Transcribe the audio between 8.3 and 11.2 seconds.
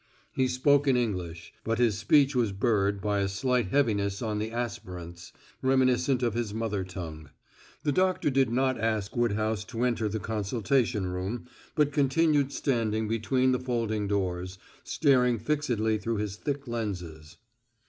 did not ask Woodhouse to enter the consultation